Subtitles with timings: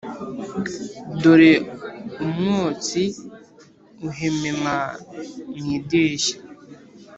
[1.21, 1.51] dore
[2.25, 3.03] umwotsi
[4.09, 4.77] uhemema
[5.55, 6.35] mu idirishya.